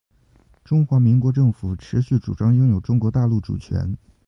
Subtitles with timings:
[0.65, 3.95] 中华民国政府持续主张拥有中国大陆主权